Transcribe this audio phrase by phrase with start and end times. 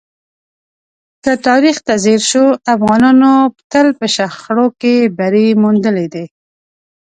[1.23, 3.31] که تاریخ ته ځیر شو، افغانانو
[3.71, 6.25] تل په شخړو کې بری موندلی دی.